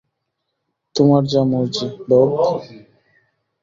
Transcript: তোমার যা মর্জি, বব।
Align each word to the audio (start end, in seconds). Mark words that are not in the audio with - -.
তোমার 0.95 1.23
যা 1.25 1.41
মর্জি, 1.51 1.87
বব। 2.09 2.29